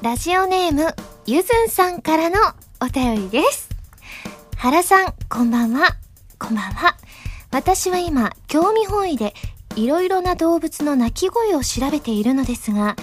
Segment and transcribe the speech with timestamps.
[0.00, 0.94] ラジオネーム、
[1.26, 2.36] ゆずんさんからの
[2.80, 3.68] お便りです。
[4.56, 5.96] 原さん、こんばんは。
[6.38, 6.96] こんばんは。
[7.50, 9.34] 私は今、興味本位で、
[9.74, 12.94] いろいろな動物の鳴き声を調べているのですが、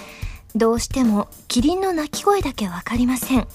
[0.55, 3.45] どうしても、キリンの鳴き声だけわかりません。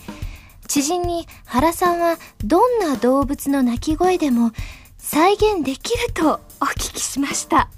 [0.69, 4.53] 知人に、原さんは、どんな動物の鳴き声でも、
[4.99, 7.71] 再現できるとお聞きしました。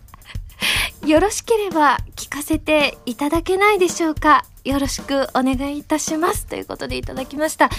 [1.06, 6.46] よろしければ聞かせていただけないでしょうかよろしくお願いいたします。
[6.46, 7.70] ということでいただきました。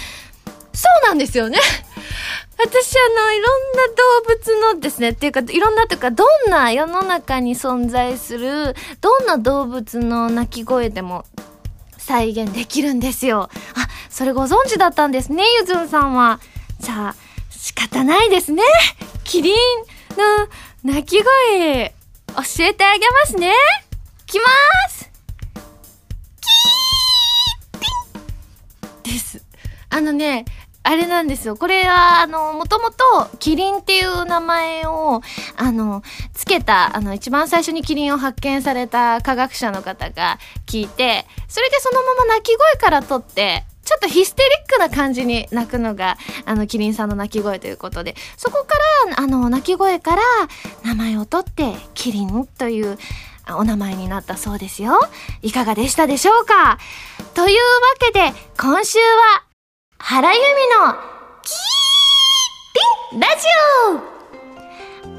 [0.74, 1.60] そうなんですよね。
[2.58, 11.26] 私、あの、いろんな動物のですね、っていうか、いろんなというか、どんな世の中に存在する、どんな動物の鳴き声でも
[11.98, 13.50] 再現できるんですよ。
[13.76, 16.40] あ、それご存知だったんですね、ゆずんさんは。
[16.80, 17.16] じゃあ、
[17.50, 18.64] 仕方ないですね。
[19.24, 19.56] キリン
[20.18, 21.94] の鳴き声、
[22.36, 23.54] 教えてあげますね。
[24.26, 24.46] きま
[24.90, 25.13] す
[29.94, 30.46] あのね、
[30.82, 31.56] あれなんですよ。
[31.56, 35.22] これは、あの、もともと、キリンっていう名前を、
[35.56, 48.76] あの、つけた、あの、一番最初にキリンを発見された科学者の方が聞いて、それでそのまま鳴き声から取って、ちょっとヒステリックな感じに鳴くのが、あの、キリンさんの鳴き声ということで、そこか
[49.10, 50.22] ら、あの、鳴き声から
[50.84, 52.98] 名前を取って、キリンという、
[53.58, 55.00] お名前になったそうですよ。
[55.42, 56.78] いかがでしたでしょうか？
[57.34, 57.62] というわ
[58.00, 59.44] けで、今週は、
[60.06, 61.00] 原由美の、
[61.44, 61.58] キー
[63.10, 63.48] ピンラジ
[64.10, 64.13] オ。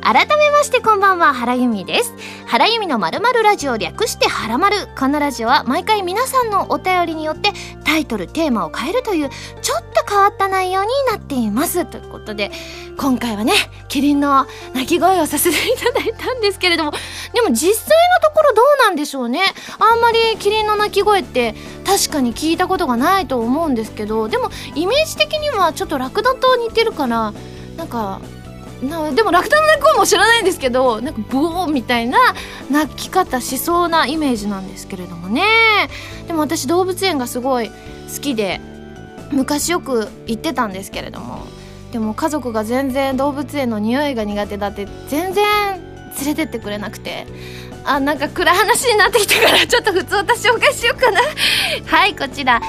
[0.03, 2.15] 改めましてこんばんは、原由美です。
[2.47, 4.89] 原由美のまるまるラジオ略してはらまる。
[4.99, 7.53] このラジオは毎回皆さんのお便りによって
[7.85, 9.31] タイトル、テーマを変えるという
[9.63, 11.85] ちょっと変わった内容になっています。
[11.85, 12.51] ということで、
[12.99, 13.53] 今回はね、
[13.89, 16.93] キリンの鳴き声をさせていただいたんですけれども、
[17.33, 19.43] でも実際のところどうなんでしょうね。
[19.79, 21.55] あんまりキリンの鳴き声って
[21.87, 27.33] 確かに聞いたことがないと思うんですけど、でもイメージ的にはちょっとラクダと似てるから、
[27.77, 28.21] なんか、
[28.89, 32.19] なでもラクダの鳴き声も知らないんですけどなんかボーみたいな
[32.70, 35.42] 鳴き方しそうなイメージなんですけれどもね。
[36.27, 37.75] でも私動物園がすごい好
[38.20, 38.61] きで
[39.33, 41.47] 昔よく行ってたんですけれども。
[41.92, 45.45] でも家族が全然動物園の匂いが苦手だって全然
[46.25, 47.27] 連れてってくれなくて。
[47.87, 51.20] あなんか暗い話になってきたからちょっと普通私紹介しようかな。
[51.85, 52.61] はいこちら。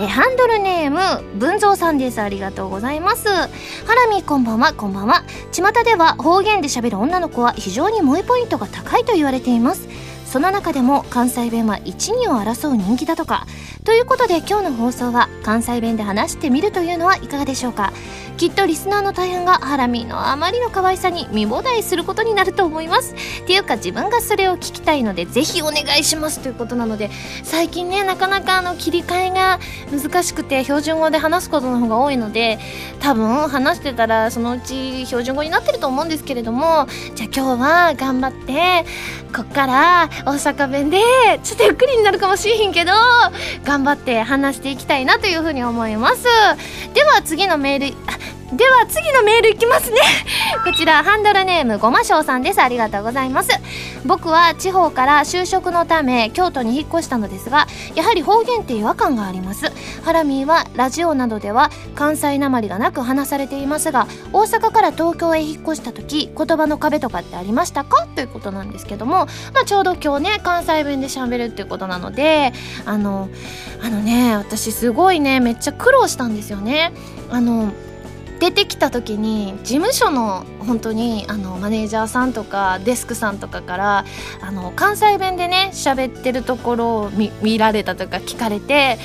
[0.00, 2.20] えハンドルネーム文蔵さんです。
[2.20, 3.28] ありがとうございます。
[3.28, 3.46] ハ
[3.94, 5.22] ラミこんばんはこんばんは。
[5.52, 9.88] 巷では方言で喋る女の子は非常に萌えポイントが高いと言われています。
[10.34, 13.46] その中でも関西弁は一二を争う人気だとか。
[13.84, 17.92] ということで今日の放送は関西弁で話してみるというのはいかがでしょうか。
[18.36, 23.14] きっとリスナーの大半がハラミのあまりの可愛さに見放題することになると思います。
[23.14, 26.40] っていうか自分がそれを聞きたいのでぜひお願いします。
[26.40, 27.10] ということなので
[27.44, 29.60] 最近ねなかなかあの切り替えが
[29.92, 32.58] 難しくて標準語で話すことの方が多いので
[32.98, 38.84] 多分話してたらそのうち標準語になってると思うんですけれどもじゃあ今日は頑張って
[39.32, 40.98] こっから大阪弁で
[41.42, 42.92] ちょっとゆっくりになるかもしれへんけど
[43.64, 46.24] 頑張って話していきたいなというふうに思います。
[46.94, 47.96] では次のメール
[48.56, 49.98] では次のメールいきますね。
[50.64, 52.62] こちらハンドルネームごましょうさんです。
[52.62, 53.50] ありがとうございます。
[54.04, 57.66] 僕は地方から就職のため京都に引っ越したのですが
[57.96, 59.72] やはり方言って違和感があります。
[60.04, 68.06] ハラミーはラジオなどでは関西なまりがなく話されていますが大阪から東京へ引っ越した時言葉の壁とかってありましたか？
[68.14, 72.52] ということなんですけども、まあ、ちょうど今日ね関西弁で喋るっていうことなので
[72.86, 73.28] あの
[73.82, 76.92] あのね私すごいねめっちゃ苦労したんですよね。
[77.30, 77.72] あの
[78.44, 84.04] 出てきた時に事務所の本当にあのマネージャーさんとかデスクさんとかから
[84.42, 88.98] あの関西弁でね喋ってるところを見見られたとか聞かれて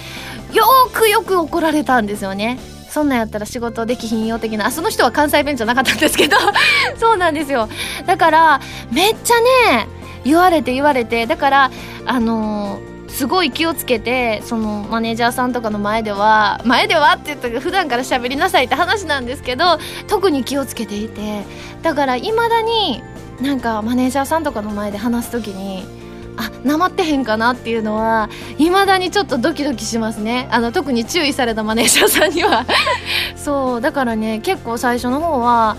[0.52, 2.60] よくよく怒られたんですよね。
[2.90, 4.66] そんなんやったら仕事できひんよ的な。
[4.66, 6.36] あその人は関西弁じゃなかったんですけど。
[7.00, 7.70] そうなんですよ。
[8.06, 8.62] だから
[8.92, 9.40] めっちゃ
[9.72, 9.88] ね
[10.26, 11.28] 言われて言われて。
[11.28, 11.72] だから
[12.06, 12.89] あのー
[13.20, 19.78] すごい気をつけてそのマネージャーさんとかの前では前ではって言ったけど普段から喋りなさいって話なんですけど
[20.08, 21.44] 特に気をつけていて
[21.82, 23.04] だからいまだに
[23.42, 25.84] なんかマネージャーさんとかの前で話す時に
[26.38, 30.48] あなまってへんかなっていうのはいまだにちょっとドキドキしますね。
[30.50, 32.66] あの特に注意されたマネージャーさんには。
[33.36, 35.76] そうだからね結構最初の方は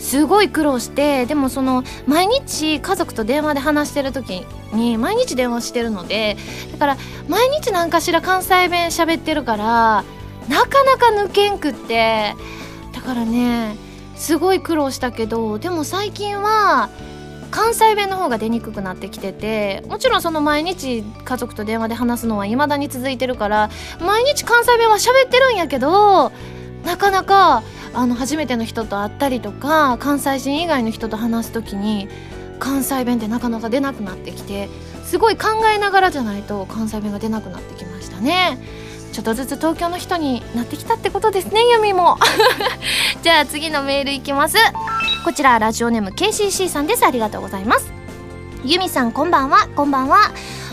[0.00, 6.36] すごい苦労してでもその毎日家族と電話で話してる時に毎日電話してるので
[6.72, 6.96] だから
[7.28, 10.04] 毎日何かしら関西弁喋ってるから
[10.48, 12.34] なかなか抜けんくって
[12.92, 13.76] だからね
[14.16, 16.90] すごい苦労したけどでも最近は
[17.50, 23.70] 関西弁の方が出にくくなってきててもちろんその毎日家族と電話で話すのは未だに続いてるから
[24.00, 26.32] 毎日関西弁は喋ってるんやけど
[26.84, 27.62] なかなか
[27.92, 32.08] あの初めての人と会ったりとか関西人以外の人と話す時に
[32.58, 34.68] 関西弁ってなかなか出なくなってきて
[35.04, 38.58] すごい考えながらじゃないと関西弁が出なくなってきましたね。
[39.12, 42.16] ちょっとずつ東京の人になってきたってことですねユミも。
[43.22, 44.56] じゃあ次のメールいきます。
[45.24, 47.04] こちらラジオネーム KCC さんです。
[47.04, 47.92] ありがとうございます。
[48.64, 49.68] ユミさんこんばんは。
[49.74, 50.30] こんばんは。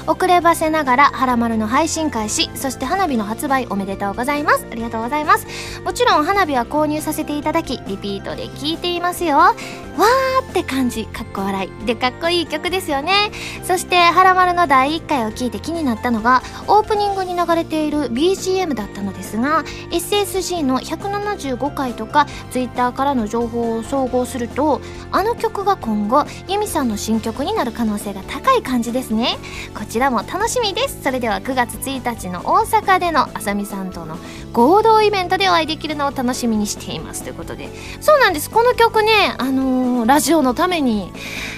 [0.08, 4.66] 遅ればせながら「はらまる」の配信開始そして花火の発売おめでとうございます。
[4.72, 5.46] ありがとうございます。
[5.84, 9.38] もちろん花火は購入させていただきリピートで聞いていますよ。
[9.38, 11.86] わーって感じかっこ笑い。
[11.86, 13.32] でかっこいい曲ですよね。
[13.64, 24.82] そして「はらまる」の第1回を聞いて気になったのがオープニングに流れている BGM だったのですが SSG の175回とか Twitter からの情報を総合すると
[25.12, 29.38] あの曲が今後ユミさんの新曲になる可能性が高い感じですね。
[29.76, 31.02] こちちらも楽しみです。
[31.02, 34.16] それでは9月1日の大阪でのあさみさんとの
[34.54, 37.24] 合同イベントでお会いできるのを楽しみにしています。
[37.24, 37.68] ということで
[38.00, 38.52] そうなんです。
[38.52, 41.12] この曲ねあのー、ラジオのために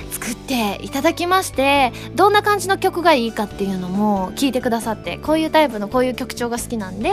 [0.10, 7.12] 作っていただきましてどんな感じの曲がいいかっていうのも聞いてくださってこういうタイプのこういう曲調が好きなんで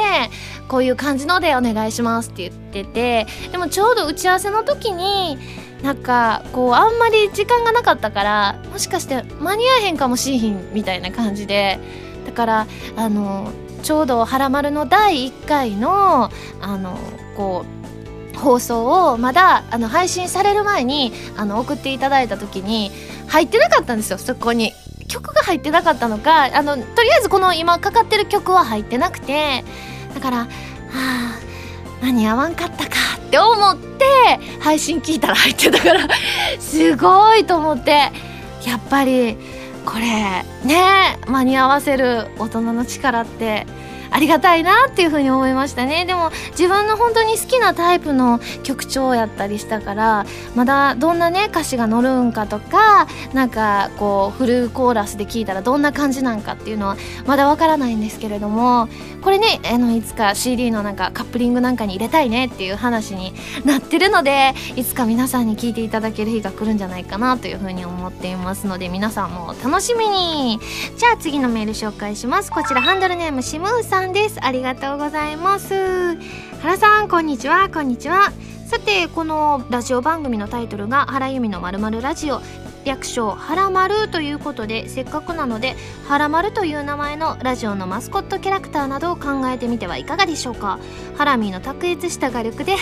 [0.69, 5.39] こういう感じのでお願いしますって言っててでもちょうど打ち合わせの時に
[5.83, 11.79] なんかこうあんまり時間がなかったからもしかして間に合えへんかもしれひんみたいな感じで
[12.25, 13.51] だからあの
[13.83, 16.31] ちょうど「はらまる」の第1回の
[16.61, 16.99] あの
[17.37, 17.65] こ
[18.35, 22.91] う放送をまだあの配信される前にあの送っていただいた時に
[23.29, 24.73] 入ってなかったんですよそこに。
[25.09, 29.65] 曲が入ってなかったのかあのとりあえずこの今かかってる曲は入ってなくて
[30.15, 30.47] だからは
[30.91, 31.39] あ
[32.03, 32.97] 間に合わんかったか
[33.27, 34.05] って思って
[34.61, 36.01] 配信聞いたら入ってたから
[36.59, 38.13] すごいと思って。
[38.67, 39.37] やっぱり
[39.85, 43.65] これね間に合わせる大人の力って
[44.11, 46.05] ありがたいなっていうふうに思いましたね。
[46.05, 58.89] でも自分の本当に好きなタイプの曲調やったりしたからまだどんなね歌詞が乗るんかとかなんかこうフルコーラスで聴いたらどんな感じなんかっていうのはまだわからないんですけれども
[59.23, 70.59] これねあのいつか CD のなんかカップリングなんかに入れたいねっていう話になってるのでいつか皆さんに聴いていただける日が来るんじゃないかなというふうに思っていますので皆さんも楽しみに。
[70.97, 72.51] じゃあ次のメール紹介します。
[72.51, 74.06] こちらハンドルネームシムーさん。
[74.07, 74.39] んです。
[74.41, 76.17] ありがとうございます。
[76.61, 77.69] 原さんこんにちは。
[77.69, 78.33] こんにちは。
[78.67, 82.41] さてこのラジオ番組のタイトルが原由美のまるまるラジオ。
[82.85, 85.75] 略称はらまるということでせっかくなので
[86.07, 90.79] はらまるという名前のラジオのマスコットキャラクターなどを考えてみてはいかがでしょうか。
[91.17, 92.77] ハラミーの卓越した画力で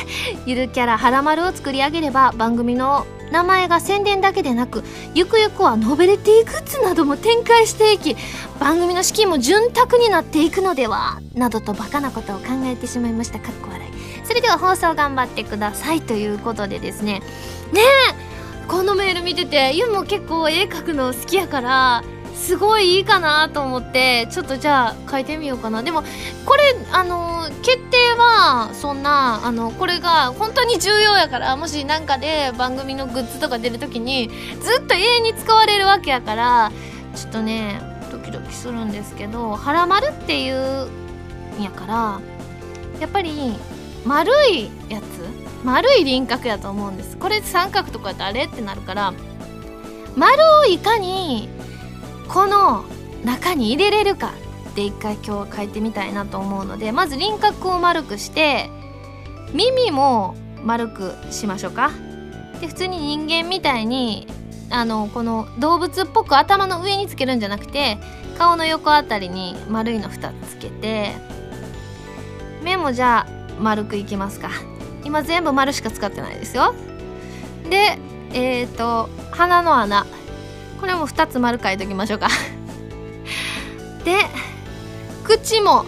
[0.45, 4.85] ゆるキャラはらまるを作り上げれば番組の名前が宣伝だけでなく
[5.15, 8.17] ゆくゆくはノベルティグッズなども展開していき
[8.61, 13.41] 番組の資金も潤沢になっていくのではなどとバカなことを考えてしまいました。
[13.41, 13.93] かっこ笑い。
[14.25, 16.01] それでは放送頑張ってください。
[16.01, 17.21] ということでですね。
[17.73, 17.81] ね
[18.11, 18.35] え
[18.69, 22.05] このメール見ててゆも結構絵描くの好きやから
[22.35, 25.83] すごいいいかなと思ってちょっとじゃあ書いてみようかな。
[25.83, 26.03] でも
[26.45, 36.73] これあの決定はそんなあのこれが本当に重要やからもし何かで番組のグッズとか出る時にずっと永遠に使われるわけやから
[37.15, 40.89] ちょっとねドキドキするんですけど「はらまる」っていう
[41.59, 42.21] んやから
[43.01, 43.57] やっぱり
[44.05, 45.05] 丸いやつ
[45.65, 47.17] 丸い輪郭やと思うんです。
[47.17, 49.15] これ三角とかやったらあれってなるから
[50.17, 51.49] 丸をいかに
[52.29, 52.85] この
[53.25, 54.35] 中に入れれるか
[54.71, 58.71] って一回今日は変えてみたいなと思うのでまず輪郭を丸くして
[59.53, 61.93] 耳も丸くしましょうか。
[62.61, 64.27] で普通に人間みたいに
[64.71, 67.99] あのこの動物っぽく頭の上につけるんじゃなくて
[68.39, 71.13] 顔の横あたりに丸いの2つつけて
[72.63, 74.51] 目もじゃあ丸くいきますか。
[75.05, 76.75] 今全部丸しか使ってないですよ。
[77.69, 77.99] で
[78.33, 80.07] えっ、ー、と鼻の穴。
[80.85, 82.29] これも2つ丸書いときましょうか。
[84.05, 84.19] で
[85.23, 85.87] 口も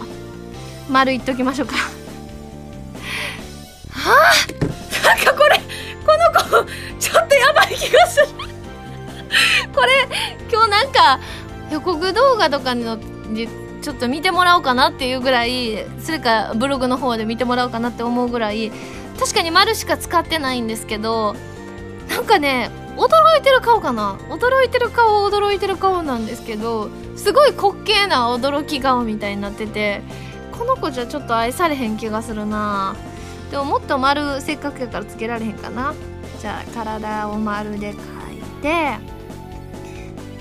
[0.89, 1.75] 丸いっときましょうか。
[3.93, 4.13] はあ？
[5.05, 5.61] なんかこれ
[6.03, 6.31] この
[6.65, 8.25] 子ちょっとやばい気がする。
[9.71, 10.09] これ
[10.51, 11.19] 今日なんか
[11.69, 18.71] 予告動画とかのちょっと見てもらおうかなっていうぐらいそれかブログの方で見てもらおうかなって思うぐらい
[19.19, 21.35] 確かに丸しか使ってないんですけど
[22.09, 24.17] なんかね驚いてる顔かな？
[24.29, 30.01] 驚いてる顔驚いてる顔なんですけどすごい滑稽な驚き顔みたいになってて
[30.51, 32.95] この子じゃちょっと愛されへん気がするな。
[33.51, 35.93] でももっと丸せっかくやからつけられへんかな。
[36.41, 37.93] じゃあ体を丸で描
[38.33, 38.97] いて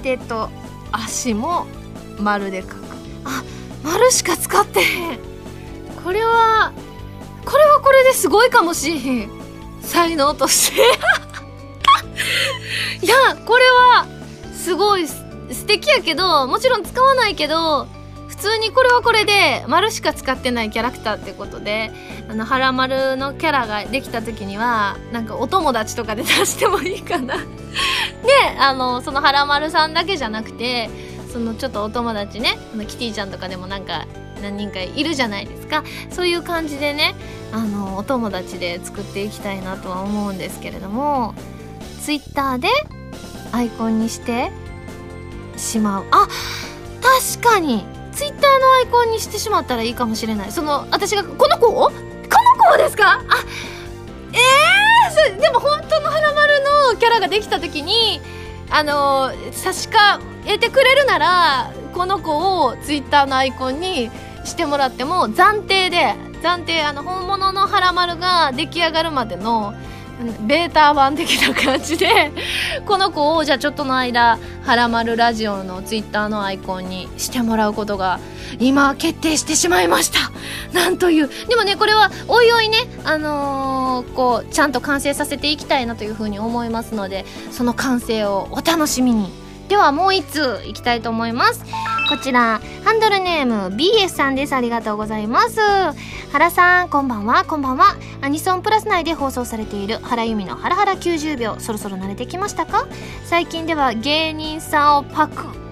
[0.03, 0.49] 手と
[0.91, 1.67] 足も
[2.19, 2.77] 丸で書く。
[3.25, 3.45] あ
[3.85, 5.19] 丸しか使ってへん。
[6.03, 6.73] これは
[7.45, 9.31] これはこれですごいかもしれへん。
[9.83, 10.83] 才能として。
[13.03, 14.07] いやこれは
[14.55, 17.87] すごい素敵やけどもちろん使わないけど
[18.29, 21.91] 普通にこれはこれで丸しか使ってないキャラクターってことで
[22.29, 27.37] あの原丸のキャラができた時にはなんかお友達とかで出してもいいかな。
[27.39, 27.45] で
[28.59, 30.91] あのその原丸さんだけじゃなくて
[31.33, 34.07] そのちょっとお友達ねあのキティちゃんとかでもなんか
[34.43, 35.83] 何人かいるじゃないですか。
[36.11, 37.15] そういう感じでね
[37.53, 41.35] あのお友達で作っていきたいなとは思うんですけれども。
[42.03, 42.69] ツイッターで
[43.53, 44.51] アイコンにして
[45.57, 46.05] しまう。
[46.11, 46.29] あ
[47.03, 47.85] 確かに。
[48.13, 50.53] ツイッターのアイコンにしてしまったらいいかもしれない。
[50.53, 53.21] その私がこの子この子ですか？
[53.21, 53.21] あ
[54.33, 54.39] え
[55.29, 58.21] えー、でも本当の花丸のキャラができた時に
[58.71, 64.11] あの差し替えてくれるならこの子をツイッターのアイコンに
[64.45, 69.75] してもらっても暫定で暫定あの本物の原丸が出来上がるまでの
[70.47, 72.33] ベータ版的な感じで
[72.87, 78.19] この子をじゃあちょっとの間「はらまるラジオ」のツイッターのアイコンにしてもらうことが
[78.59, 80.31] 今決定してしまいました。
[80.73, 81.31] なんという。
[81.49, 89.46] でもねこれはおいおいねあのー、こうちゃんと完成させていきたいなというふうに思いますのでその完成をお楽しみに。
[89.69, 91.65] ではもう一通いきたいと思います。
[92.09, 94.55] こちらハンドルネーム BS さんです。
[94.55, 95.59] ありがとうございます。
[96.33, 97.45] 原さんこんばんは。
[97.45, 97.97] こんばんは。
[98.21, 102.87] アニソンプラス内で放送されている原由美のハラハラ90秒そろそろ慣れてきましたか？
[103.25, 105.66] 最近では芸人さんをパク。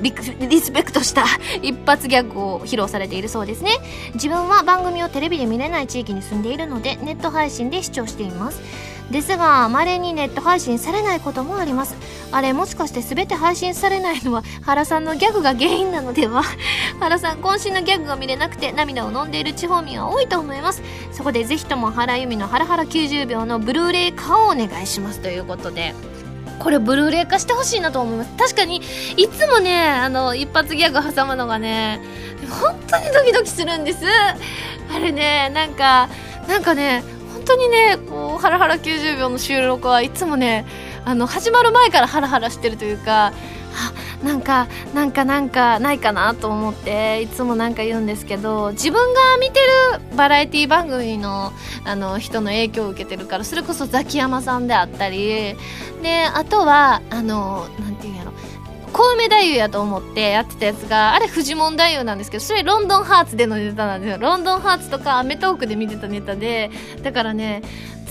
[0.00, 0.12] リ
[0.48, 1.24] リスペクトした
[1.62, 3.72] 一発ギャグを披露されているそうですね。
[4.14, 8.60] 自分は番組をテレビで見れない地域に住んでいるのでネット配信で視聴しています。
[9.10, 11.96] ですが稀にネット配信されないこともあります。
[12.30, 16.42] あれもしかして全て配信されないのは 原さんのギャグが原因なのでは？
[17.00, 20.82] 原さん渾身のギャグが見れなくて涙を飲んでいる地方民は多いと思います。
[21.12, 25.94] そこでぜひとも原由美のハラハラ90秒のブルーレイ化をお願いしますということで。
[26.58, 28.30] これブルーレイ化してほしいなと思います。
[28.36, 28.82] 確かに
[29.16, 32.00] いつもねあの一発ギャグ挟むのがね
[32.60, 34.04] 本当にドキドキするんです。
[34.90, 36.08] あれねなんか
[36.48, 40.66] なんかね本当にねこうハラハラ90秒の収録はいつもね
[41.04, 43.32] あの始まる前からハラハラしてるというか
[43.74, 51.52] あなんかなんかなんかないかなと思っていつもなんか言うんですけど自分が見てるバラエティ番組の
[51.84, 55.56] あの人の影響を受けてるからそれこそザキヤマさんであったり
[56.02, 58.32] であとはあのなんていうんやろ。
[58.90, 64.18] 小梅太夫やと思ってやってたやつがあれフジモン太夫なんですけどそれロンドンハーツでのネタなんですよ。
[64.18, 66.70] ロンドンハーツとかアメトークで見てたネタで
[67.02, 67.62] だからね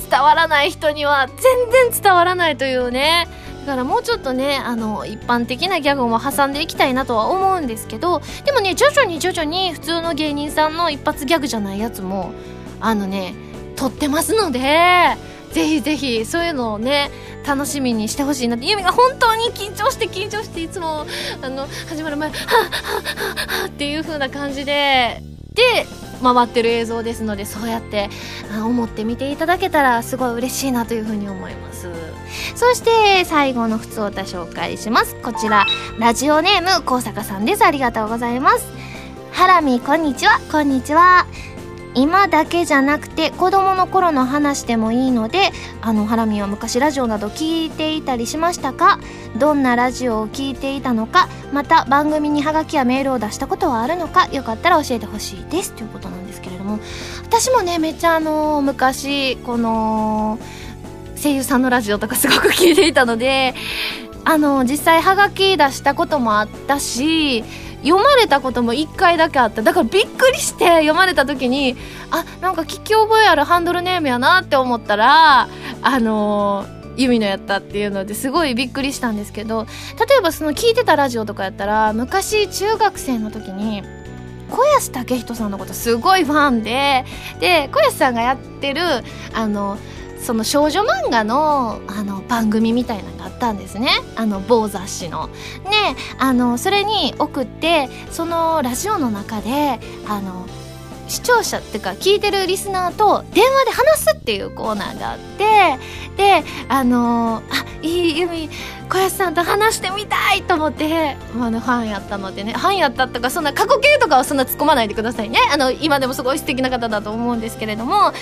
[0.09, 3.27] 伝わらない人には全然伝わらないというね
[3.67, 12.31] だからもうちょっとねあの一般的なギャグも挟んでいきたいなとは思うんですけどでもね徐々に徐々に普通の芸人さんの一発ギャグじゃないやつも
[12.79, 13.35] あのね
[13.75, 14.61] 撮ってますので
[15.51, 17.11] ぜひぜひそういうのをね
[17.45, 18.67] 楽しみにしてほしいなって。
[18.67, 21.05] ユミが本当に緊張して緊張していつも
[21.41, 25.21] あの始まる前はっはっはっはっていう風な感じで。
[25.53, 25.85] で
[26.21, 28.09] 回ってる映像ですのでそうやって
[28.63, 31.89] 思って見ていただけたらすごい嬉しいなというふうに思います。
[32.55, 35.15] そして最後の普通歌紹介します。
[35.15, 35.65] こちら
[35.99, 37.63] ラジオネーム高坂さんです。
[37.63, 38.67] ありがとうございます。
[39.31, 40.39] ハラミこんにちは。
[40.51, 41.27] こんにちは。
[41.97, 45.51] 今だけじゃなくて子供の頃の話でもいいので
[45.81, 48.99] あのハラミは昔ラジオなど聞いていたりしましたか？
[49.37, 51.27] どんなラジオを聞いていたのか？
[51.51, 54.27] また番組にハガキやメールを出したことはあるのか？
[54.27, 55.73] よかったら教えてほしいです。
[55.73, 56.79] ということなんですけれども
[57.23, 60.37] 私もねめっちゃあの昔この
[61.21, 63.55] 声優さんのラジオとかすごく聞いていたので
[64.23, 67.43] あの実際ハガキ出したこともあったし
[67.83, 71.75] 読まれたことも1回だけあっただからびっくりして読まれた時に
[72.11, 75.47] あなんか聞き覚えあるハンドルネームやなって思ったら
[75.81, 76.65] あの
[76.97, 79.67] ユミのやったっていうのですごいびっくりしたんですけど
[79.99, 83.83] 例えばその聞いてたラジオとかやったら昔中学生の時に
[84.49, 87.05] 小安武人さんのことすごいファンで
[87.39, 88.81] で小安さんがやってる
[89.33, 89.77] あの
[90.21, 95.27] その少女漫画のあの番組みたいなのがあったんですねあの某雑誌の。
[95.27, 100.45] ねあのそれに送ってそのラジオの中であの
[101.07, 105.77] 視聴者っていうか聞いてるリスナーと電話で話すっていうコーナーがあって
[106.17, 108.27] であのー、あいい由
[108.89, 115.39] 小安さんと話してみたいと思って、まあね、ファンやったのでねファンやったとかそんな過去形とかはそんな突っ込まないでくださいね。
[115.51, 118.11] あの今でもすごい素敵な方だと思うんですけれども。
[118.11, 118.17] で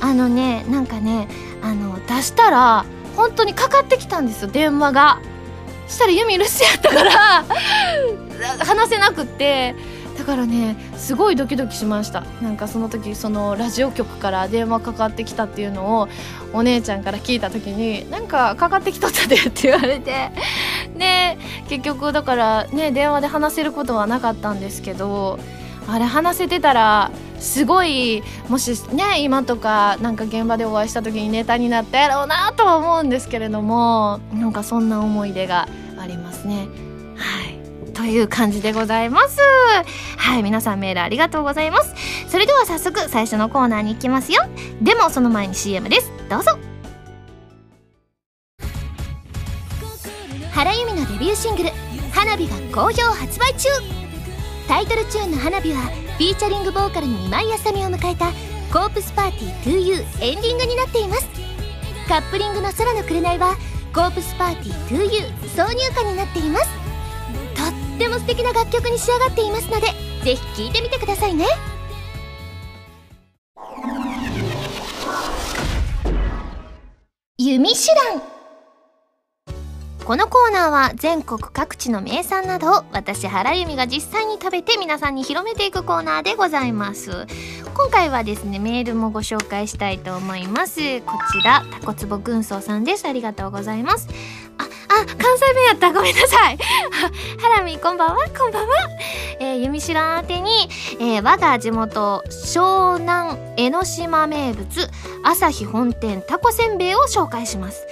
[0.00, 1.28] あのねなんかね
[1.62, 2.86] あの出したら
[3.16, 5.20] 本当にかかってきたんですよ電話が。
[5.88, 7.44] したらユミ留守やったから
[8.64, 9.95] 話せなくって。
[10.26, 12.22] からねすごいドキドキしました。
[12.42, 16.08] なんかその時そのラジオ局から電話かかってきたっていうのを
[16.52, 20.32] お姉ちゃんから聞いた時になんかかかってきとったでって言われて
[20.98, 25.38] で結局だからね電話で話せることはなかったんですけど
[25.88, 35.68] あれ話せてたらすごいもしね今とかなんか現場でお会いした時にネタになったやろうなとは思うんですけれどもなんかそんな思い出が
[35.98, 36.85] ありますね。
[38.06, 39.40] いという感じでございます。
[40.16, 41.94] はい皆さんメールありがとうございます。
[42.28, 44.42] それでは早速最初のコーナーに行きますよ。
[44.80, 46.12] でもその前に CM です。
[46.30, 46.56] どうぞ。
[50.52, 51.70] 原由美のデビューシングル
[52.12, 53.68] 「花火」が好評発売中。
[54.68, 58.32] タイトルチューンの「花火」はフィーチャリングボーカルに今井あさみを迎えた
[58.72, 61.28] 「コープスパーティー 2U」エンディングになっています。
[62.08, 63.56] カップリングの「空の紅」は
[63.92, 66.85] 「コープスパーティー 2U」挿入歌になっています。
[67.96, 69.86] っても素敵な楽曲に仕上がっていますので
[70.22, 71.46] ぜひ聴いてみてくださいね。
[77.38, 78.22] 弓手段。
[80.04, 87.26] このコーナーは全国各地の名産などを私原由美が実際に食べて皆さんに広めていくコーナーでございます。
[87.74, 91.00] 今回はですねメールもご紹介したいと思います。
[91.02, 93.06] こちらタコツボ軍曹さんです。
[93.06, 94.08] ありがとうございます、
[95.04, 95.92] 関西弁やった。
[95.92, 96.58] ごめんなさい。
[97.38, 98.16] ハラミこんばんは。
[98.36, 98.74] こんばんは。
[99.38, 104.66] えー、弓知らん宛てに、えー、我が地元湘南江ノ島名物
[105.22, 107.86] 朝日本店タコせんべいを紹介します。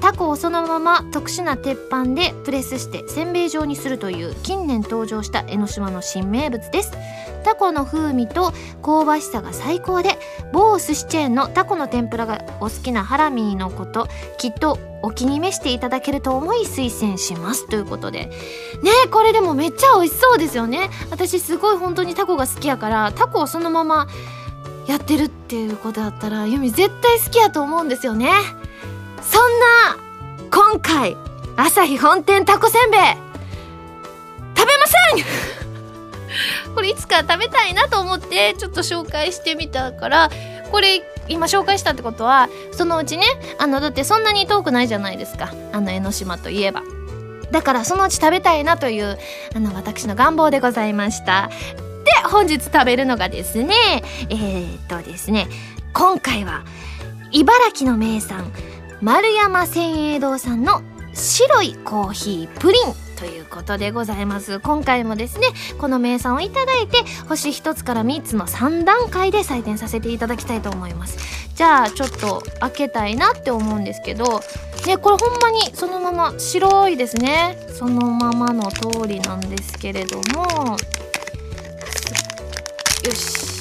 [0.00, 6.92] タコをそのまま特殊な鉄板でプレスしてせんべい状にするという近年登場した江ノ島の新名物です。
[7.44, 10.18] タコの風味と香ばしさが最高で
[10.52, 17.66] 某寿司チェーンのタコの天ぷらがお好きなハラミーのこときっとお気に召していただけると思い推薦します。
[17.68, 18.26] ということで。
[18.82, 20.90] ねこれでもめっちゃ美味しそうですよね。
[21.10, 24.06] 私すごい本当にタコが好きやからタコをそのまま
[24.86, 28.30] やってるっていうことだったらユミ絶対好きやと思うんですよね。
[29.22, 29.96] そんな
[30.50, 31.16] 今回
[31.56, 33.00] 朝日本店タコせんべい
[34.56, 35.22] 食べませ
[36.70, 36.74] ん！
[36.74, 40.30] これいつか食べたいなと思ってちょっと紹介してみたから
[40.70, 43.24] これ今紹介したってことはそのうちね
[43.58, 45.52] あのだってそんなに遠くないじゃないですか。
[45.72, 46.82] あの江ノ島といえば。
[47.50, 49.18] だからそのうち食べたいなという
[49.54, 51.50] あの私の願望でございました。
[52.04, 53.74] で本日食べるのがですね
[54.28, 55.48] えー、っとですね
[55.92, 56.64] 今回は
[57.30, 58.52] 茨城の名産
[59.02, 63.09] 丸山千栄堂さんの白いコーヒープリン。
[63.20, 64.60] ということでございます。
[64.60, 71.18] 今回もですねこの名産をいただいて星1つから3つの3段階で採点させていただきたいと思います。
[71.54, 74.40] じゃあちょっと開けたいなって思うんですけど
[74.86, 77.58] ねこれほんまにそのまま白いですね。
[77.68, 80.78] そのままの通りなんですけれども。
[83.04, 83.60] よし。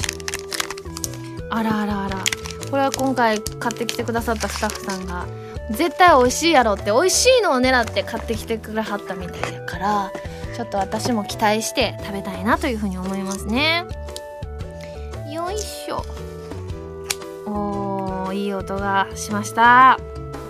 [1.50, 2.24] あらあらあら。
[2.72, 5.26] これは今回買ってきてくださったスタッフさんが
[5.72, 10.12] 絶対美味しいやろって美味しいのを狙って買ってきてくれはったみたいやから
[10.56, 13.86] ちょっと私も期待して食べたいなというふうに思いますね。
[15.32, 16.04] よいしょ。
[17.46, 20.00] おーいい音がしました。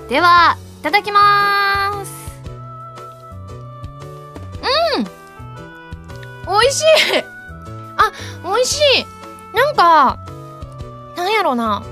[0.07, 2.11] ではいただきます。
[4.97, 5.03] うん。
[5.03, 6.85] 美味しい。
[7.97, 8.11] あ
[8.43, 9.05] 美味しい。
[9.55, 10.17] なんか
[11.15, 11.83] なんやろな。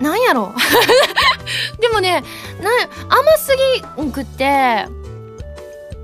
[0.00, 0.54] なんやろ。
[1.80, 2.22] でもね
[2.60, 2.70] な
[3.16, 3.56] 甘す
[3.96, 4.86] ぎんくって。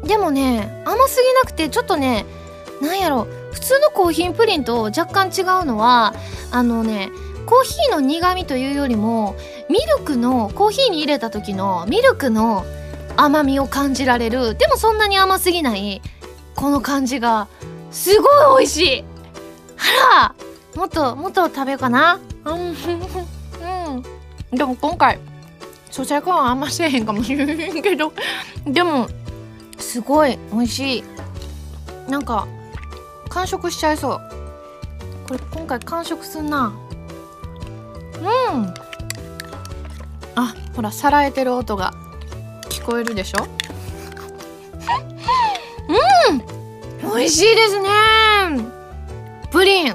[0.04, 2.24] でもね甘すぎなくてちょっとね
[2.80, 3.26] なんやろ。
[3.52, 6.14] 普通のコーヒープリンと若干違うのは
[6.50, 7.10] あのね
[7.46, 9.34] コーヒーの苦味というよりも
[9.68, 12.64] ミルクのコーヒーに入れた時のミルクの
[13.16, 14.54] 甘みを感じられる。
[14.54, 16.00] でもそんなに甘すぎない
[16.54, 17.48] この感じが。
[17.90, 19.04] すごい美味しい。
[20.12, 20.34] あら
[20.76, 22.20] もっともっと食べようかな。
[22.44, 22.76] うん。
[24.56, 25.18] でも今回
[25.90, 28.12] 咀嚼はあんませえへんかもしれへんけど。
[28.66, 29.08] でも
[29.78, 31.04] すごい美味しい。
[32.08, 32.46] なんか
[33.28, 34.20] 完食しちゃいそう。
[35.28, 36.72] これ今回完食すんな。
[38.20, 38.74] うん。
[40.36, 41.92] あほらさらえてる音が
[42.68, 43.46] 聞こえるでしょ？
[45.88, 47.10] うん。
[47.16, 47.88] 美味しいですね。
[49.50, 49.86] プリン。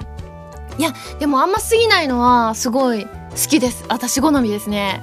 [0.77, 3.09] いやでも甘すぎないのはすごい好
[3.49, 3.85] きです。
[3.87, 5.01] 私好みですね。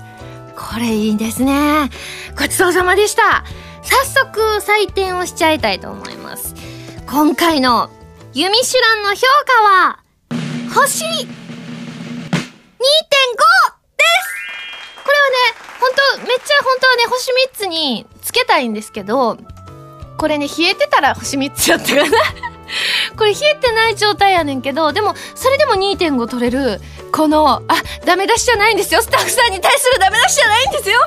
[0.72, 1.90] これいいですね。
[2.38, 3.44] ごちそうさまでした。
[3.82, 6.54] 早速採点をしちゃいたいと思います。
[7.06, 7.90] 今回の
[8.32, 9.98] ユミシュランの評価は
[10.74, 11.44] 星2.5です。
[15.04, 19.37] これはね本当めっちゃ本当はね、星3つにつけたいんですけど、
[20.16, 22.18] これね、冷えてたら星3つやったかな。
[23.18, 26.80] これ冷えてない状態やねんけど、でも、それでも2.5取れる、
[27.12, 27.62] この、あ、
[28.07, 29.03] ダメ出しじゃないんですよ。
[29.03, 30.98] スタッフさんに対するダメ出しじゃないんですよ。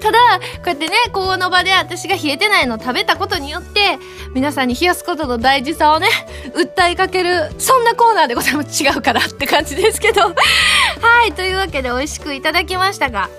[0.00, 3.98] ただ、こうやってね、この場で私が冷えてないのを食べたことによって、
[4.34, 6.08] 皆さんに冷やすことの大事さをね、
[6.54, 8.84] 訴えかける、そんなコーナーでございます。
[8.84, 10.20] 違うからって感じですけど。
[11.00, 13.30] はい、というわけで美味しくいただきましたが、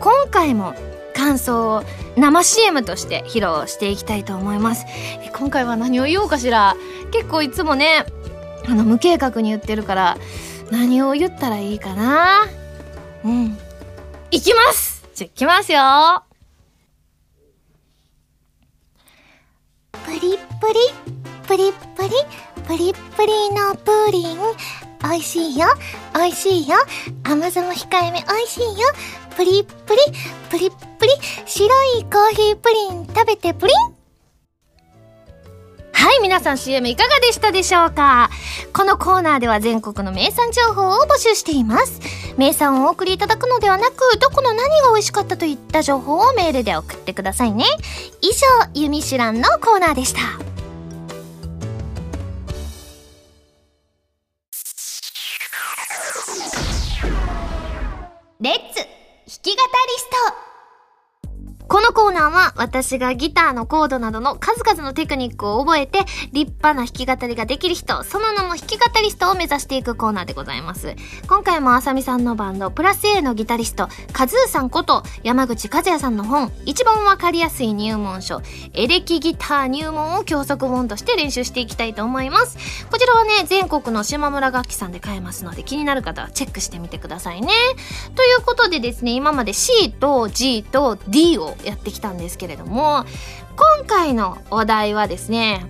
[0.00, 0.74] 今回も
[1.14, 1.84] 感想を
[2.16, 4.84] 生 CM として披露していきたいと思います。
[5.32, 6.76] 今回は何を言おうかしら。
[7.12, 8.04] 結構いつもね、
[8.66, 10.18] あの、無計画に言ってるから、
[10.70, 12.46] 何を言ったらいいかな？
[13.24, 13.58] うん。
[14.30, 16.22] いきますじゃ、いきますよ
[19.92, 20.20] プリッ
[20.60, 20.74] プリ、
[21.46, 22.08] プリップリ、
[22.66, 24.38] プリップリのプリン。
[25.00, 25.68] 美味しいよ、
[26.12, 26.76] 美味しいよ。
[27.22, 28.88] 甘さも控えめ美味しいよ。
[29.36, 29.98] プリップリ、
[30.50, 31.12] プリップリ、
[31.46, 33.97] 白いコーヒープリン食べてプリン
[35.98, 38.30] はい、皆さん CM いかがでしたでしょうか？
[38.72, 42.00] このコーナーでは全国の名産情報を募集しています。
[42.36, 47.64] 名産をお送りいただくのではなく、どこの何が美味しかったといった情報をメールで送ってくださいね。
[48.20, 50.20] 以上、ゆみしらんのコーナーでした。
[58.40, 58.86] レッツ弾
[59.26, 59.66] き語り
[59.98, 60.47] スト
[61.68, 66.00] このコーナーは私がギターのコードなどの数々のテクニックを覚えて
[66.32, 70.96] 立派な弾き語りができる人、その名も弾き語りストを目指していくコーナーでございます。
[71.28, 78.40] 今回もあさみさんのバンドプラス A のギタリスト、カズーさんこと山口和也さんの本、一番わかりやすい入門書、
[78.72, 82.56] エレキギター入門を教則本として練習していきたいと思います。
[82.90, 87.52] こちらはね、全国の島村楽器さんで買えますので気になる方はチェックしてみてくださいね。
[88.16, 93.04] ということでですね、今まで C と G と D をやってきたんですけれども
[93.56, 95.66] 今回のお題はですね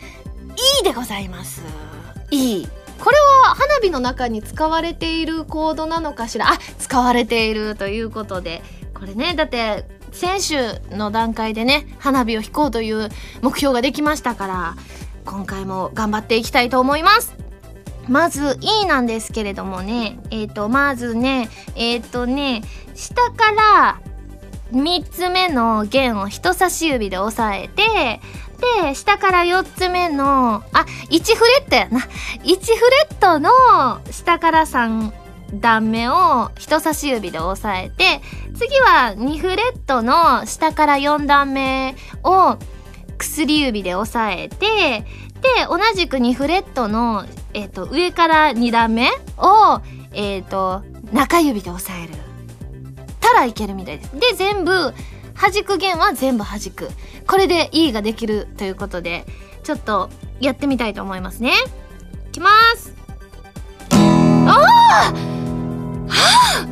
[0.78, 1.62] 「いい」でございます
[2.30, 2.68] 「いい」
[2.98, 6.50] これは花火の中に使われているコードなのかしら？
[6.50, 8.62] あ使われているということで。
[8.94, 13.10] これねだって選手の段階でね花火を引こうという
[13.42, 14.76] 目標ができましたから
[15.26, 17.34] 今回も頑張っていきたいと思います。
[18.08, 22.62] まず、いいなんですけれどもね、えっ、ー、と、まずね、えっ、ー、とね、
[22.94, 24.00] 下から
[24.72, 28.20] 3つ目の弦を人差し指で押さえて、
[28.84, 32.00] で、下から4つ目の、あ、1フレットやな。
[32.00, 33.50] 1フレットの
[34.10, 35.12] 下から3
[35.54, 38.20] 段目を人差し指で押さえて、
[38.56, 42.56] 次は2フレットの下から4段目を
[43.18, 45.04] 薬指で押さえて、
[45.42, 49.80] で、同じく2フレットの、えっ、ー、と、上から2段目を、
[50.12, 52.25] えっ、ー、と、中指で押さえる。
[53.20, 54.10] たらいけるみたいです。
[54.18, 54.94] で、全部、
[55.34, 56.88] 弾く弦は全部弾く。
[57.26, 59.26] これで E ができるということで、
[59.62, 61.52] ちょっとやってみたいと思いますね。
[62.28, 62.94] いきます。
[63.90, 64.52] ああ
[66.08, 66.66] はあ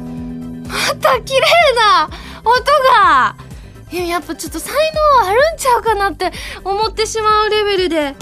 [0.69, 1.41] また綺麗
[1.75, 2.09] な
[2.45, 2.53] 音
[3.03, 3.37] が
[3.91, 4.75] いや、やっぱちょっと才
[5.23, 6.33] 能あるんちゃうかなって
[6.65, 8.17] 思ってしまうレベルで、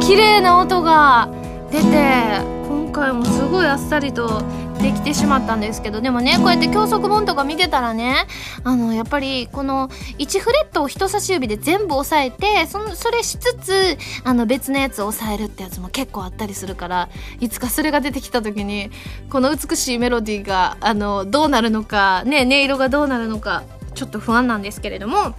[0.00, 1.28] 綺麗な音が
[1.70, 4.42] 出て、今回もすごいあっさりと
[4.82, 8.26] できてしまったんですけどでもねこうやって教則本とか見てたらね
[8.64, 18.90] あのやっぱりこの1フレットを人差し指で全部押さえてそそれしつつあの別のやつを押さえるってやつも結構あったりするからいつかそれが出てきた時に
[19.30, 23.62] この美しいメロディーがあのどうなるのかね音色がどうなるのか
[23.94, 25.36] ちょっと不安なんですけれども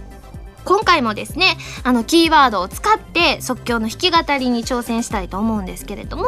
[0.64, 6.24] 今回もですね、あの、キーワードを使って即興の弾き語りに挑戦したいと思うんですけれども、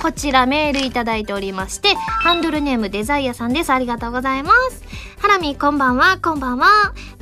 [0.00, 3.70] こちらメールいただいておりまして、ハンドルネームデザイアさんです。
[3.70, 4.82] ありがとうございます。
[5.18, 6.68] ハラミこんばんは、こんばんは。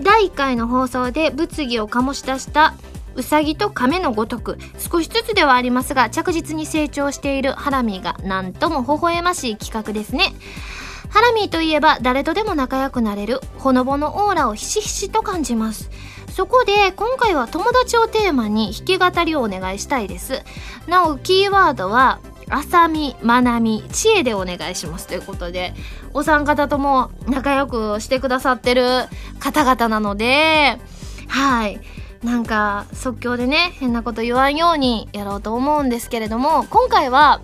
[0.01, 2.75] 第1回の放送で物議を醸し出した
[3.14, 10.33] うさぎと亀のごとく少しずつではありますが着実に成長しているハラミがなんとも微笑ましい企画ですね
[11.11, 15.90] ハラミーといえば誰とでも仲良くなれるほのぼのオーラをひしひしと感じます
[16.31, 20.43] そこで今回は友達をテーマに弾き語りをお願いしたいです
[20.87, 25.73] なおキーワードはあさみ、まなみ、知恵でお願いしますということで、
[26.12, 28.83] お三方とも仲良くしてくださってる
[29.38, 30.79] 方々なので、
[31.29, 31.81] はい。
[32.25, 37.40] なんか即興でね、変なこと言わんようにやろうと思うんですけれども、今回は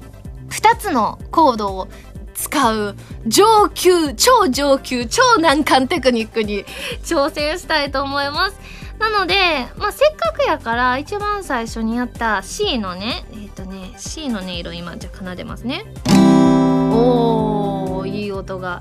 [0.50, 1.88] 2つのコードを
[2.36, 2.94] 使う
[3.26, 6.64] 上級、超上級、超難関テクニックに
[7.02, 8.60] 挑戦したいと思います。
[8.98, 9.34] なので、
[9.76, 15.84] まあ、せっかくやから一番最初にやった C のねえっ、ー、とね C の音色今じゃ奏でますね。
[16.92, 18.80] おーいい音が。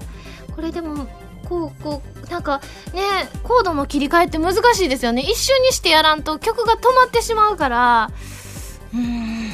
[0.55, 1.07] これでも
[1.43, 2.61] こうこうなんか
[2.93, 3.01] ね
[3.43, 5.21] コードの切り替えって難しいですよね。
[5.21, 8.11] 一瞬にしてやらんと曲が止まってしまうから。
[8.93, 9.49] うーん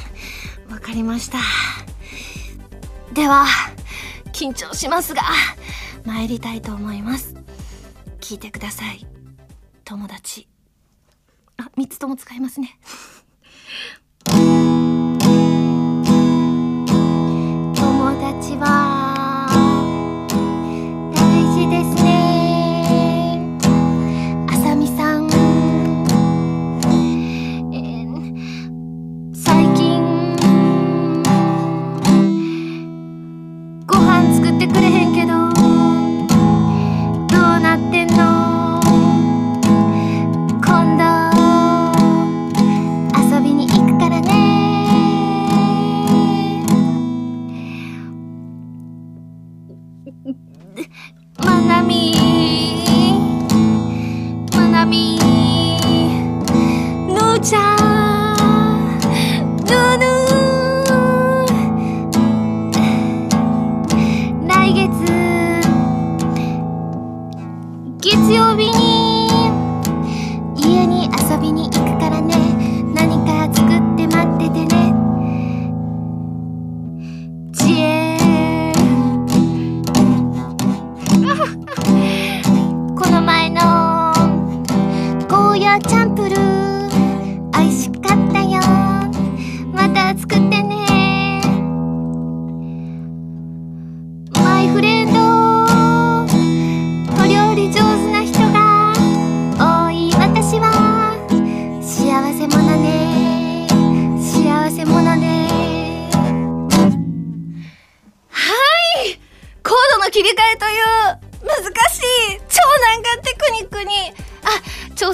[0.71, 1.39] わかりました。
[3.13, 3.45] では
[4.31, 5.21] 緊張しますが
[6.05, 7.35] 参りたいと思います。
[8.19, 9.05] 聞いてください。
[9.83, 10.47] 友達。
[11.57, 12.79] あ3つとも使いますね。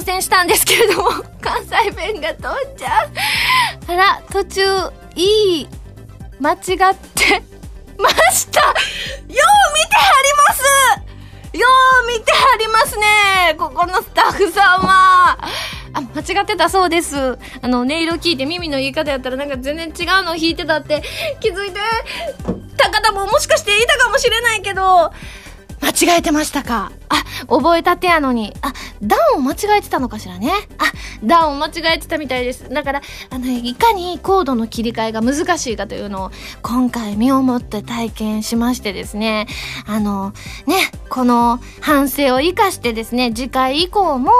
[0.08, 1.10] 戦したんですけれども
[1.42, 3.10] 関西弁が飛んじゃう。
[3.92, 4.62] あら途中
[5.14, 5.68] いい
[6.40, 7.42] 間違って
[7.98, 8.60] ました。
[8.60, 9.42] よう見て
[9.96, 11.58] はります。
[11.58, 11.66] よ
[12.04, 13.54] う見てはりますね。
[13.58, 15.36] ここのスタッフさんは。
[15.92, 17.38] あ、間違ってたそうです。
[17.62, 21.02] あの、音色聞いて耳の言い方やったらなんか全然違うのを弾いてたって。
[21.40, 21.80] 気づいて
[22.76, 25.12] た方ももしかしていたかもしれないけど、
[25.82, 26.92] 間違えてましたか？
[27.08, 28.54] あ、覚えたてやのに。
[28.62, 30.52] あ、段を間違えてたのかしらね。
[30.78, 30.84] あ、
[31.24, 32.68] 段を間違えてたみたいです。
[32.68, 36.30] だから、あの、いかにコードの切り替えが難しいかというのを、
[36.62, 39.46] 今回身をもって体験しましてですね。
[39.86, 40.32] あの、
[40.66, 40.76] ね、
[41.08, 44.30] この反省を生かしてですね、次回以降も、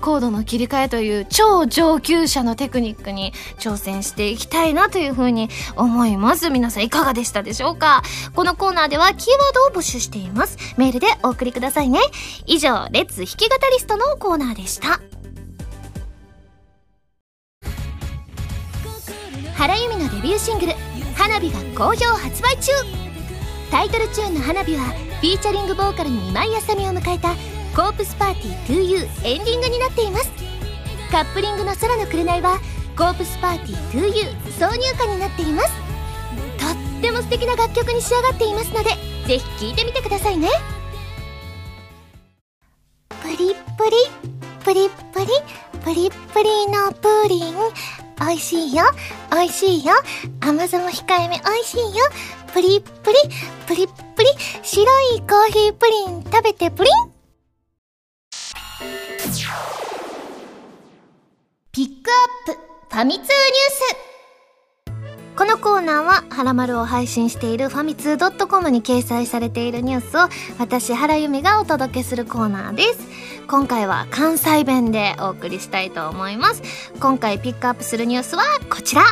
[0.00, 6.50] コードの切り替えという超上級者のテクニックに挑戦していきたいなというふうに思います。
[6.50, 8.02] 皆さんいかがでしたでしょうか？
[8.34, 10.58] このコーナーではキーワードを募集しています。
[10.76, 12.00] メールでお送りくださいね。
[12.46, 15.00] 以上、レッツ弾き語リストのコーナーでした。
[19.56, 20.72] 原由美のデビューシングル
[21.14, 22.72] 「花火」が好評発売中。
[23.70, 24.84] タイトルチューンの「花火」は
[25.20, 27.34] フィーチャリングボーカルに今井あさみを迎えた
[27.76, 30.30] 「コープスパーティー 2U」エンディングになっています。
[31.10, 32.58] カップリングの「空の紅」は
[32.98, 35.70] 「コープスパーティー 2U」挿入歌になっています。
[36.58, 38.90] とっても素敵な楽曲に仕上がっていますので
[39.26, 40.48] ぜひ聴いてみてくださいね。
[43.36, 43.96] リプリ
[44.64, 45.26] プリップリ
[45.84, 47.54] プリップリのプリン。
[48.20, 48.84] 美味しいよ。
[49.32, 49.94] 美味しいよ。
[50.40, 51.40] 甘さも控えめ。
[51.40, 52.04] 美味しいよ。
[52.52, 53.16] プリップリ
[53.66, 54.28] プリップリ
[54.62, 57.12] 白いコーヒープリン食べてプリン。
[61.72, 62.10] ピック
[62.48, 62.60] アップ。
[62.94, 64.11] ファミ通ニュース。
[65.36, 73.08] このコーナーは、はらまるを配信しているファミツー .com に掲載されているニュースを、私、原由美がお届けするコーナーです。
[73.48, 76.62] 今回は関西弁でお送りしたいと思います。
[77.00, 79.02] 今回ピックアップするニュースはこちら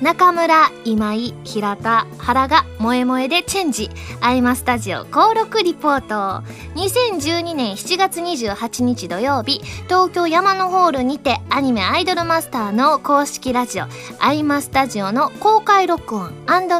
[0.00, 3.90] 中村、今井、平田、原が萌え萌えでチェンジ。
[4.20, 6.46] アイマスタジオ登録リポート。
[6.76, 13.86] 2012年7月28日土曜日、東京山のホールにてアニメアイドルマスターの公式ラジオ、
[14.20, 16.32] アイマスタジオの公開録音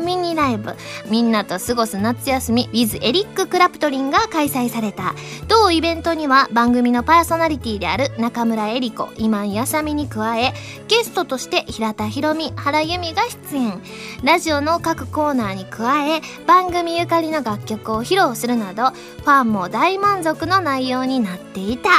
[0.05, 0.77] ミニライブ、
[1.11, 5.17] みんなと過ごす夏休み with エリック・クラプトリンが開催された。
[5.49, 10.55] 同イベントには番組のパーソナリティである中村江里子、今井あさみに加え、
[10.87, 13.81] ゲストとして平田博美、原由美が出演。
[14.23, 21.91] ラジオの各コーナーに加え、番組ゆかりの楽曲を披露するなど、ファンも大満足の内容になっていた。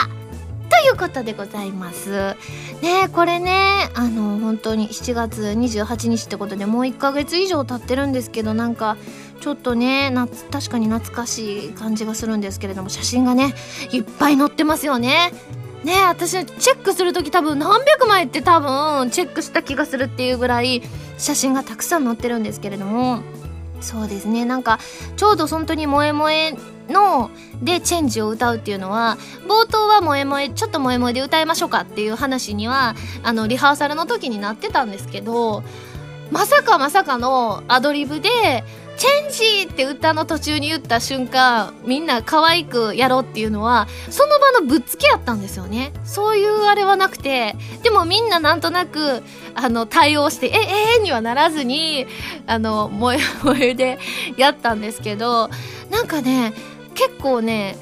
[0.70, 2.36] ということでございます。
[2.82, 8.98] ねこれね、あの、本当に7月28日ってことでもう1ヶ月以上経ってるんですけど、なんか、
[9.40, 13.54] ちょっとね夏確かに懐かしい感じがするんですけれども写真がね
[13.92, 15.32] いっぱい載ってますよね
[15.84, 20.82] ね私チェックする時多分何百枚って多分チェックした気がするっていうぐらい
[21.18, 23.22] 写真がたくさん載ってるんですけれども。
[23.82, 24.44] そうですね。
[24.44, 24.78] なんか
[25.16, 26.54] ちょうど本当に萌え萌え
[26.92, 27.30] の
[27.62, 35.64] でチェンジを歌うっていうのは冒頭は萌え萌えちょっと萌え萌えで歌いましょうかっていう話にはあのリハーサルの時になってたんですけど
[36.32, 38.30] まさかまさかのアドリブで
[39.00, 45.94] チェンジって歌の途中に言った瞬間みんな可愛くやろうっていうのはその場のぶっつけやったんですよね。
[46.04, 49.24] そういうあれはなくてでもみんななんとなく
[49.56, 52.08] あの対応してえええにはならずに
[52.46, 54.00] あの萌え 萌えで
[54.36, 55.50] やったんですけど
[55.90, 56.54] なんかね
[56.94, 57.78] 結構ね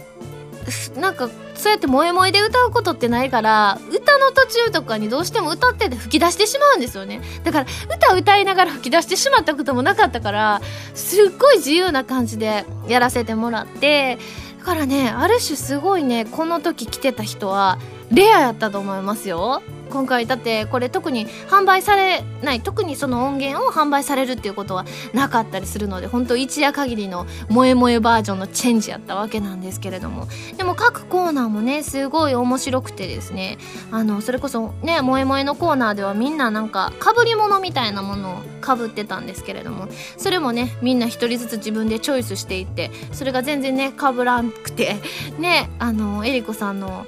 [0.98, 7.22] なんかそうやって萌え萌えで歌うことってないから歌の途中とかにどうしても歌ってて吹き出してしまうんですよね。
[7.44, 7.66] だから
[7.96, 10.62] 歌歌いながら吹き出してしまったこともなかったから
[10.94, 14.18] すっごい自由な感じでやらせてもらって
[14.60, 17.80] だからねある種すごいねこの時来てた人は
[18.12, 19.62] レアやったと思いますよ。
[19.88, 30.28] 今回だってこれ特に販売されない特にその音源を販売されるっていうことはなかったりするので本当一夜限りの萌え萌えバージョンのチェンジやったわけなんですけれども。
[30.58, 33.58] でも各コーナーもねすごい面白くてですね。
[33.92, 39.88] あのそれこそね萌え萌えのコーナーではみんななんかかぶり物みたいなものをかぶってたんですけれども。
[40.18, 44.98] それもねみんな一人ずつ自分でチョイスしていってそれが全然ねかぶらんくて。
[45.38, 47.06] ねあのえりこさんの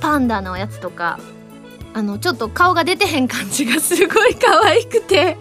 [0.00, 1.18] パンダのやつとか
[1.92, 5.36] あのちょっと顔が出てへん感じがすごい可愛くて。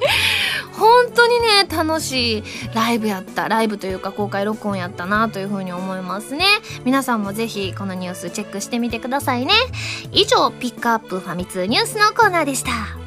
[0.80, 6.46] 本当にね楽しいライブやったライブというか公開録音やったなというふうに思いますね。
[6.86, 9.54] 皆さんもぜひこのニュースチェックしてみてくださいね。
[10.14, 12.99] 以上ピックアップファミ通ニュースのコーナーでした。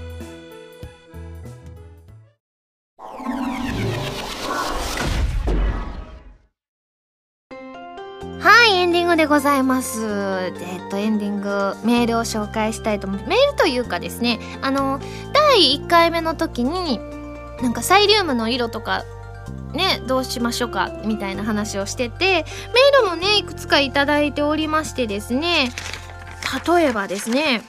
[8.82, 10.00] エンディングでございます。
[10.04, 10.48] え
[10.84, 13.20] っと、エンディング、メールを紹介したいと思う。
[13.28, 14.98] メールというかですね、あの、
[15.32, 16.98] 第1回目の時に、
[17.62, 19.04] なんかサイリウムの色とか、
[19.72, 25.70] ね、どうしましょうか、みたいな話をしてて、メールもね、いくつかいただいておりましてですね、
[26.66, 27.62] 例えばですね、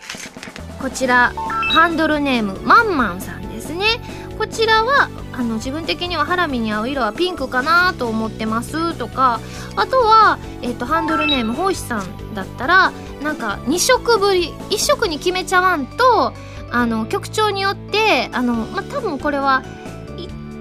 [0.82, 1.32] こちら、
[1.73, 4.02] ハンドルネーム、まんまんさんですね。
[4.39, 9.39] こちらはあの自分的にはハラミに合う色はピンクかなと思ってますとか
[9.76, 16.34] あとは、えーと、ハンドルネーム星さんだったらなんか2色ぶり1色に決めちゃわんと
[16.71, 19.63] あの曲調によってあの、まあ、多分これは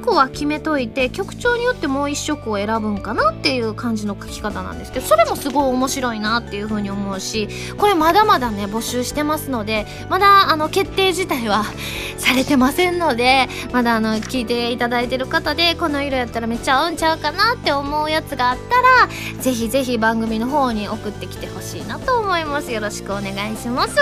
[0.02, 11.64] 1個は決めといて曲調によってもう1色を選ぶんかなっていう感じの書き方なんですけどそれもすごい面白いなっていうふうに思うしこれまだまだね募集してますのでまだあの決定自体は
[12.18, 22.72] されてませんのでまだあの聞いていただいてる方でこの色やったらめっちゃ合うんちゃうかなって思うやつがあったらぜひぜひ番組の方に送ってきてほしいなと思います。
[22.72, 23.94] よろしくお願いします。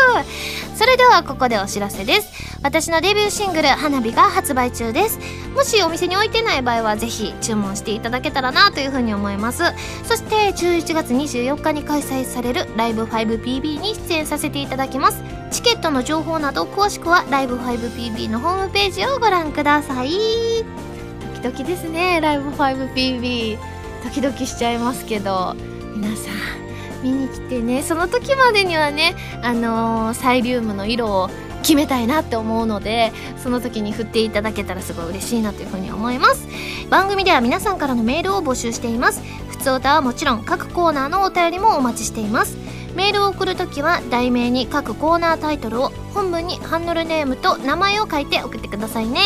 [0.76, 2.50] それではここでお知らせです。
[2.62, 5.18] 私のデビューシングル「花火」が発売中です。
[5.54, 9.64] もしお店に置いてない場合はぜひ注文していただけたらなというふうに思います。
[10.04, 15.22] そして11月24日に開催されるライブ 5PB に出演させていただきます。
[15.50, 20.10] チケットの情報など詳しくはライブ 5PB のホームページをご覧ください。
[20.12, 22.20] ドキドキですね。
[22.20, 23.58] ライブ 5PB
[24.04, 25.54] ドキドキしちゃいますけど。
[25.94, 26.70] 皆さん
[27.02, 27.82] 見に来てね。
[27.82, 31.30] その時までにはねあのー、サイリウムの色を
[31.62, 36.46] 決めたいなって思うのでその時に振っていただけたらすごい嬉しいなというふうに思います。
[36.90, 39.22] 番組では皆さんからのメールを募集しています。
[39.48, 42.56] 普通歌はもちろん各コーナーのお便りもお待ちしています。
[42.94, 49.20] メールを送るときは題名に各コーナータイトルを本文にハンドルネームと名前を書いて送ってくださいね。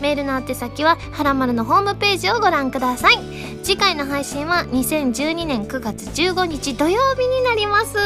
[0.00, 3.18] メールの宛先ははらまるのホームページをご覧ください。
[3.62, 7.96] 次回の配信は2012年9月15日土曜日になります。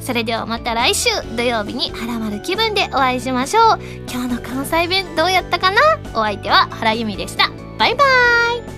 [0.00, 3.78] それではまた来週土曜日にはらまる気分でお会いしましょう。
[4.10, 5.80] 今日の関西弁どうやったかな？
[6.14, 7.50] お相手は原由美でした。
[7.78, 8.77] バイバーイ。